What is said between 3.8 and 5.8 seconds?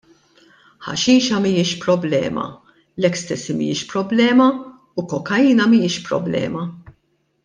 problema u kokaina